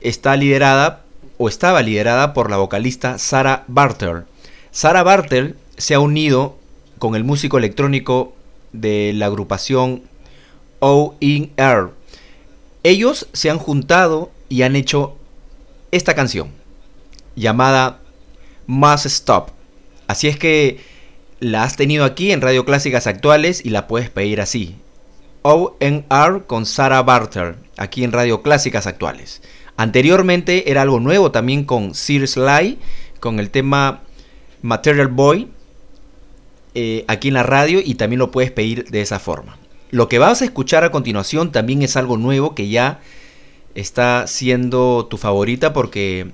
está 0.00 0.36
liderada 0.36 1.02
o 1.36 1.48
estaba 1.48 1.82
liderada 1.82 2.32
por 2.32 2.50
la 2.50 2.56
vocalista 2.56 3.18
Sarah 3.18 3.64
Bartel. 3.66 4.24
Sarah 4.70 5.02
Bartel 5.02 5.56
se 5.76 5.94
ha 5.94 6.00
unido 6.00 6.56
con 6.98 7.16
el 7.16 7.24
músico 7.24 7.58
electrónico 7.58 8.34
de 8.72 9.12
la 9.14 9.26
agrupación 9.26 10.02
O 10.78 11.16
In 11.18 11.50
Air. 11.56 11.99
Ellos 12.82 13.28
se 13.32 13.50
han 13.50 13.58
juntado 13.58 14.30
y 14.48 14.62
han 14.62 14.76
hecho 14.76 15.16
esta 15.90 16.14
canción 16.14 16.50
llamada 17.36 18.00
Must 18.66 19.06
Stop. 19.06 19.50
Así 20.06 20.28
es 20.28 20.38
que 20.38 20.80
la 21.40 21.62
has 21.62 21.76
tenido 21.76 22.04
aquí 22.04 22.32
en 22.32 22.40
Radio 22.40 22.64
Clásicas 22.64 23.06
Actuales 23.06 23.64
y 23.64 23.70
la 23.70 23.86
puedes 23.86 24.10
pedir 24.10 24.40
así. 24.40 24.76
ONR 25.42 26.44
con 26.46 26.66
Sarah 26.66 27.02
Barter, 27.02 27.56
aquí 27.76 28.04
en 28.04 28.12
Radio 28.12 28.42
Clásicas 28.42 28.86
Actuales. 28.86 29.42
Anteriormente 29.76 30.70
era 30.70 30.82
algo 30.82 31.00
nuevo 31.00 31.30
también 31.30 31.64
con 31.64 31.94
Sir 31.94 32.28
Sly, 32.28 32.78
con 33.20 33.40
el 33.40 33.50
tema 33.50 34.02
Material 34.62 35.08
Boy, 35.08 35.48
eh, 36.74 37.04
aquí 37.08 37.28
en 37.28 37.34
la 37.34 37.42
radio 37.42 37.80
y 37.82 37.94
también 37.94 38.18
lo 38.18 38.30
puedes 38.30 38.50
pedir 38.50 38.84
de 38.90 39.00
esa 39.00 39.18
forma. 39.18 39.56
Lo 39.90 40.08
que 40.08 40.18
vas 40.18 40.40
a 40.40 40.44
escuchar 40.44 40.84
a 40.84 40.90
continuación 40.90 41.50
también 41.50 41.82
es 41.82 41.96
algo 41.96 42.16
nuevo 42.16 42.54
que 42.54 42.68
ya 42.68 43.00
está 43.74 44.26
siendo 44.26 45.06
tu 45.10 45.16
favorita 45.16 45.72
porque 45.72 46.30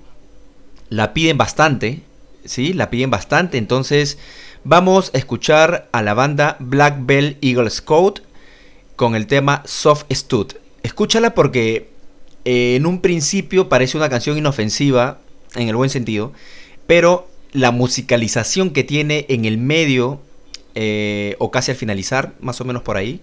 la 0.89 1.15
piden 1.15 1.39
bastante, 1.39 2.03
¿sí? 2.45 2.73
La 2.73 2.91
piden 2.91 3.11
bastante, 3.11 3.59
entonces 3.59 4.19
vamos 4.65 5.11
a 5.15 5.19
escuchar 5.19 5.89
a 5.93 6.03
la 6.03 6.15
banda 6.15 6.57
Black 6.61 6.99
Bell 7.01 7.39
Eagle 7.41 7.71
Scout 7.71 8.21
con 8.95 9.15
el 9.15 9.27
tema 9.27 9.63
Soft 9.65 10.05
Stud. 10.13 10.53
Escúchala 10.83 11.35
porque 11.35 11.89
eh, 12.45 12.77
en 12.77 12.87
un 12.87 13.01
principio 13.01 13.69
parece 13.69 13.97
una 13.97 14.09
canción 14.09 14.37
inofensiva, 14.37 15.19
en 15.55 15.69
el 15.69 15.77
buen 15.77 15.91
sentido, 15.91 16.33
pero 16.87 17.29
la 17.53 17.71
musicalización 17.71 18.71
que 18.71 18.85
tiene 18.85 19.25
en 19.31 19.47
el 19.47 19.57
medio, 19.57 20.21
eh, 20.75 21.37
o 21.39 21.51
casi 21.51 21.71
al 21.71 21.77
finalizar, 21.77 22.35
más 22.41 22.61
o 22.61 22.65
menos 22.65 22.83
por 22.83 22.97
ahí, 22.99 23.21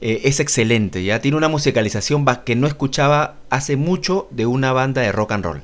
eh, 0.00 0.22
es 0.24 0.40
excelente. 0.40 1.04
Ya 1.04 1.20
tiene 1.20 1.36
una 1.36 1.48
musicalización 1.48 2.24
que 2.44 2.56
no 2.56 2.66
escuchaba 2.66 3.36
hace 3.50 3.76
mucho 3.76 4.28
de 4.30 4.46
una 4.46 4.72
banda 4.72 5.02
de 5.02 5.12
rock 5.12 5.32
and 5.32 5.44
roll. 5.44 5.62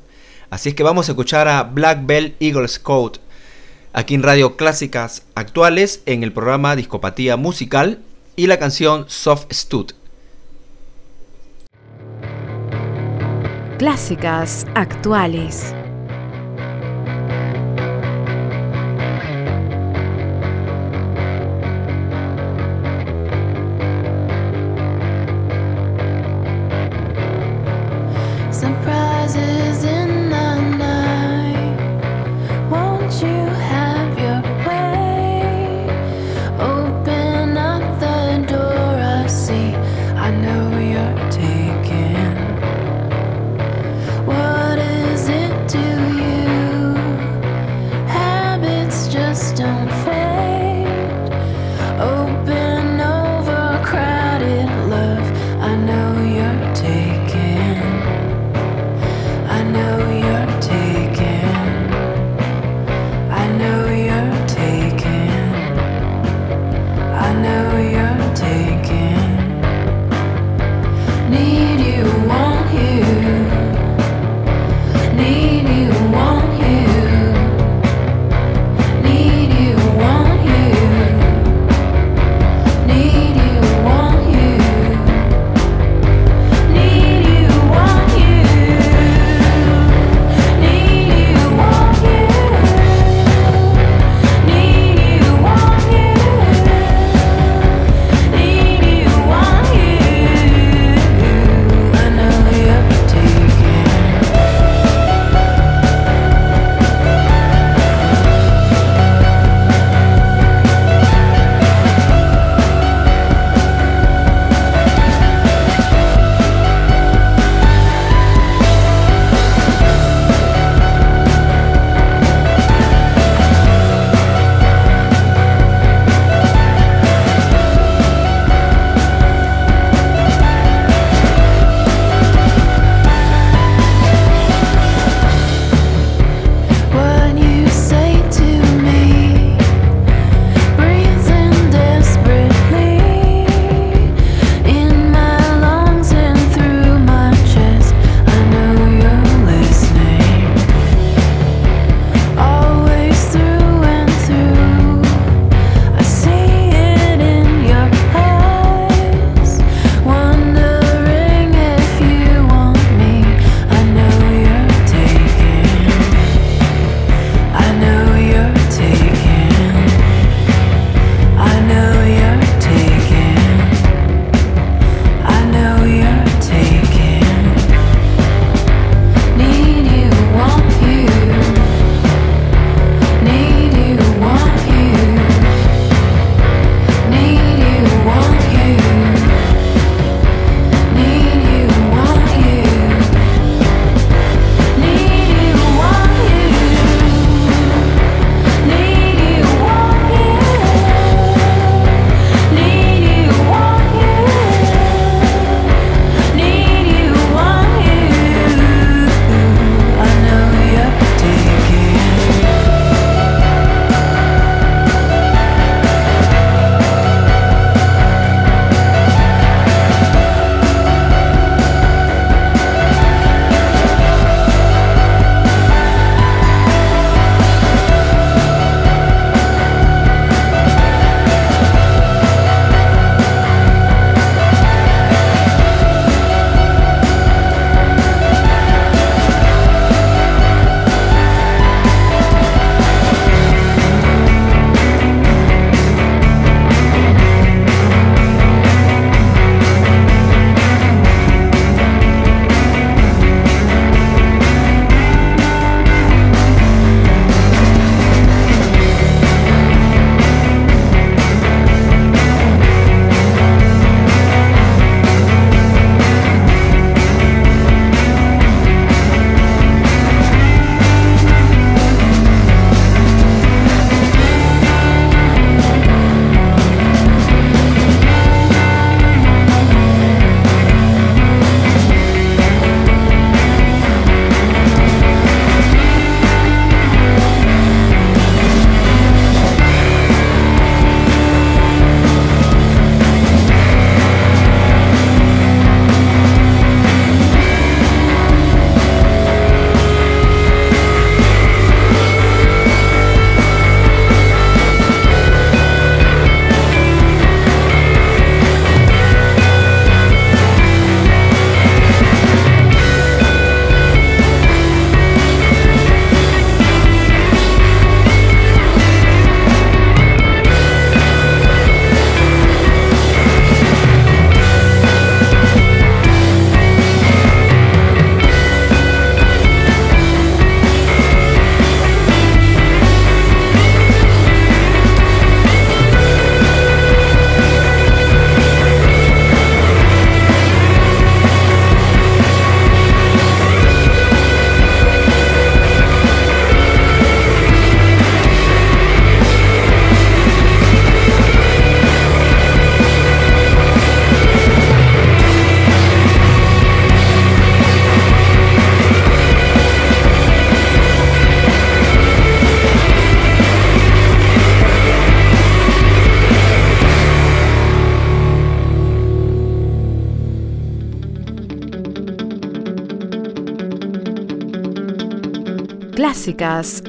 Así 0.50 0.70
es 0.70 0.74
que 0.74 0.82
vamos 0.82 1.08
a 1.08 1.12
escuchar 1.12 1.48
a 1.48 1.62
Black 1.64 2.06
Bell 2.06 2.36
Eagle 2.40 2.68
Scout 2.68 3.18
aquí 3.92 4.14
en 4.14 4.22
Radio 4.22 4.56
Clásicas 4.56 5.24
Actuales 5.34 6.02
en 6.06 6.22
el 6.22 6.32
programa 6.32 6.76
Discopatía 6.76 7.36
Musical 7.36 8.00
y 8.36 8.46
la 8.46 8.58
canción 8.58 9.06
Soft 9.08 9.46
Stud. 9.52 9.92
Clásicas 13.78 14.66
actuales. 14.74 15.74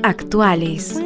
Actuales. 0.03 0.99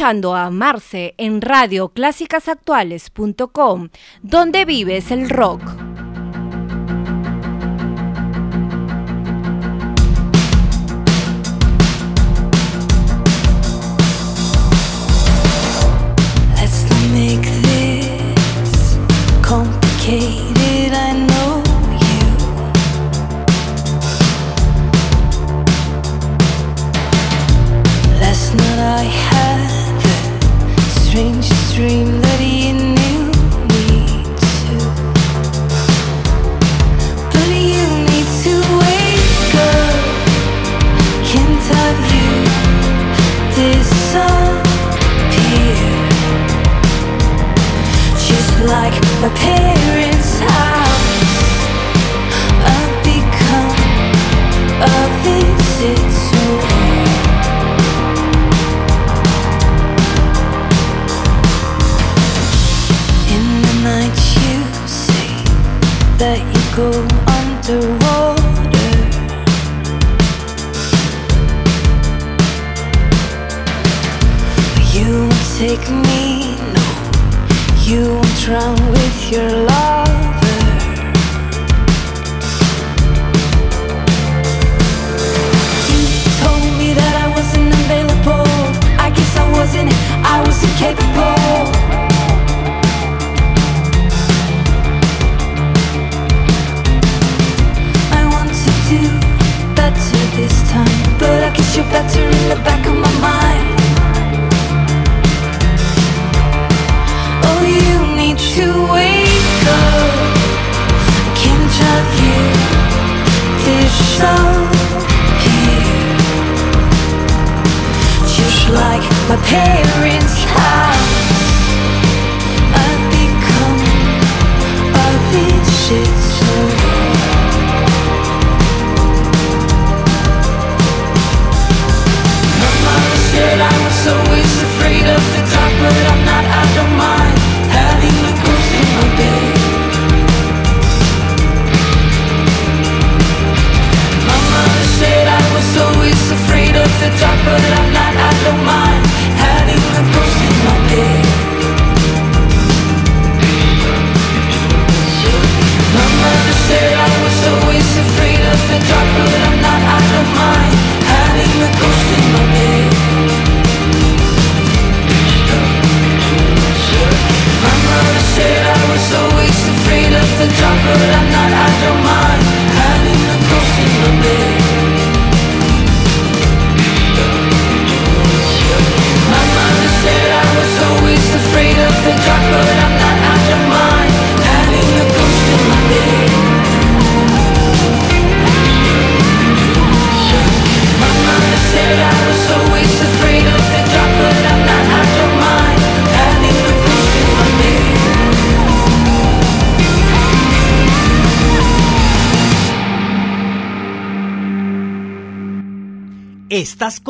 Escuchando 0.00 0.34
a 0.34 0.48
Marce 0.48 1.14
en 1.18 1.42
radioclásicasactuales.com, 1.42 3.90
donde 4.22 4.64
vives 4.64 5.10
el 5.10 5.28
rock. 5.28 5.60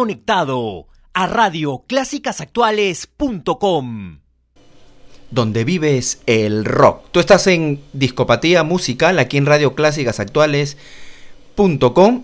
Conectado 0.00 0.88
a 1.12 1.26
radioclásicasactuales.com. 1.26 4.20
donde 5.30 5.64
vives 5.64 6.22
el 6.24 6.64
rock. 6.64 7.02
Tú 7.10 7.20
estás 7.20 7.46
en 7.48 7.82
Discopatía 7.92 8.62
Musical 8.62 9.18
aquí 9.18 9.36
en 9.36 9.44
Radio 9.44 9.74
Clásicas 9.74 10.18
Actuales.com. 10.18 12.22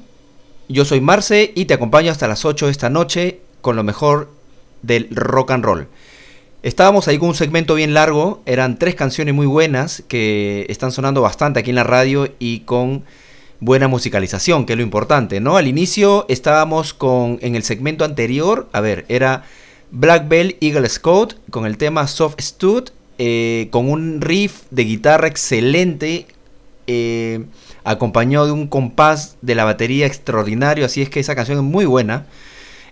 Yo 0.70 0.86
soy 0.86 1.02
Marce 1.02 1.52
y 1.54 1.66
te 1.66 1.74
acompaño 1.74 2.10
hasta 2.10 2.26
las 2.26 2.46
8 2.46 2.64
de 2.64 2.72
esta 2.72 2.88
noche 2.88 3.42
con 3.60 3.76
lo 3.76 3.82
mejor 3.82 4.30
del 4.80 5.08
rock 5.10 5.50
and 5.50 5.66
roll. 5.66 5.88
Estábamos 6.62 7.08
ahí 7.08 7.18
con 7.18 7.28
un 7.28 7.34
segmento 7.34 7.74
bien 7.74 7.92
largo, 7.92 8.40
eran 8.46 8.78
tres 8.78 8.94
canciones 8.94 9.34
muy 9.34 9.46
buenas 9.46 10.02
que 10.08 10.64
están 10.70 10.92
sonando 10.92 11.20
bastante 11.20 11.60
aquí 11.60 11.68
en 11.68 11.76
la 11.76 11.84
radio 11.84 12.26
y 12.38 12.60
con 12.60 13.04
buena 13.60 13.88
musicalización, 13.88 14.66
que 14.66 14.74
es 14.74 14.76
lo 14.76 14.82
importante, 14.82 15.40
¿no? 15.40 15.56
Al 15.56 15.66
inicio 15.66 16.26
estábamos 16.28 16.94
con 16.94 17.38
en 17.40 17.56
el 17.56 17.62
segmento 17.62 18.04
anterior, 18.04 18.68
a 18.72 18.80
ver, 18.80 19.04
era 19.08 19.44
Black 19.90 20.28
Bell 20.28 20.56
Eagle 20.60 20.88
Scout 20.88 21.36
con 21.50 21.64
el 21.66 21.78
tema 21.78 22.06
Soft 22.06 22.40
Stud, 22.40 22.90
eh, 23.18 23.68
con 23.70 23.88
un 23.88 24.20
riff 24.20 24.62
de 24.70 24.84
guitarra 24.84 25.26
excelente, 25.28 26.26
eh, 26.86 27.44
acompañado 27.84 28.46
de 28.46 28.52
un 28.52 28.66
compás 28.66 29.36
de 29.42 29.54
la 29.54 29.64
batería 29.64 30.06
extraordinario, 30.06 30.84
así 30.84 31.00
es 31.02 31.08
que 31.08 31.20
esa 31.20 31.34
canción 31.34 31.58
es 31.58 31.64
muy 31.64 31.86
buena. 31.86 32.26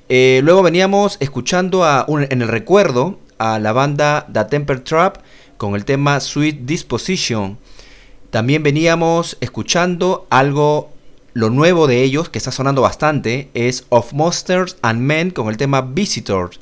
Eh, 0.09 0.41
luego 0.45 0.63
veníamos 0.63 1.17
escuchando 1.21 1.85
a 1.85 2.05
un- 2.09 2.27
en 2.31 2.43
el 2.43 2.49
recuerdo 2.49 3.19
a 3.39 3.59
la 3.59 3.73
banda 3.73 4.27
The 4.33 4.45
Temper 4.45 4.81
Trap 4.81 5.17
con 5.57 5.75
el 5.75 5.85
tema 5.85 6.21
Sweet 6.21 6.61
Disposition. 6.61 7.59
También 8.35 8.65
veníamos 8.65 9.37
escuchando 9.41 10.27
algo, 10.29 10.91
lo 11.35 11.51
nuevo 11.51 11.87
de 11.87 12.03
ellos, 12.03 12.29
que 12.29 12.39
está 12.39 12.51
sonando 12.51 12.83
bastante, 12.83 13.49
es 13.55 13.87
Of 13.91 14.13
Monsters 14.13 14.77
and 14.83 15.01
Men 15.01 15.31
con 15.31 15.51
el 15.51 15.57
tema 15.57 15.83
Visitors. 15.83 16.59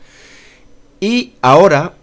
Y 1.01 1.33
ahora 1.41 1.95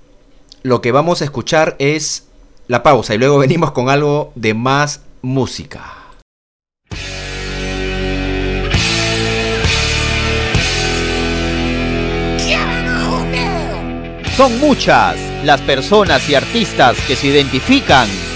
lo 0.63 0.81
que 0.81 0.91
vamos 0.91 1.21
a 1.21 1.25
escuchar 1.25 1.75
es 1.77 2.25
la 2.67 2.81
pausa 2.81 3.13
y 3.13 3.19
luego 3.19 3.37
venimos 3.47 3.69
con 3.69 3.89
algo 3.89 4.31
de 4.33 4.55
más 4.55 5.01
música. 5.21 5.83
Son 14.35 14.59
muchas 14.59 15.15
las 15.45 15.61
personas 15.61 16.27
y 16.27 16.33
artistas 16.33 16.97
que 17.07 17.15
se 17.15 17.27
identifican 17.27 18.09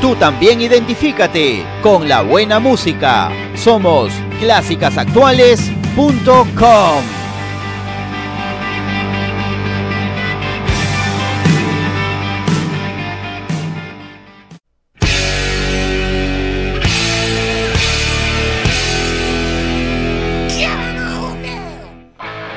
Tú 0.00 0.16
también 0.16 0.62
identifícate 0.62 1.62
con 1.82 2.08
la 2.08 2.22
buena 2.22 2.58
música. 2.58 3.30
Somos 3.54 4.10
clásicasactuales.com. 4.40 7.20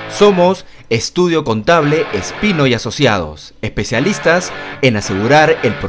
Somos 0.09 0.65
Estudio 0.89 1.43
Contable 1.43 2.05
Espino 2.13 2.67
y 2.67 2.73
Asociados, 2.73 3.53
especialistas 3.61 4.53
en 4.81 4.95
asegurar 4.95 5.57
el 5.63 5.73
proceso 5.73 5.81